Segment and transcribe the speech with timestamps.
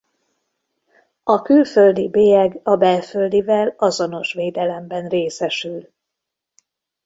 [1.23, 5.89] A külföldi bélyeg a belföldivel azonos védelemben részesül.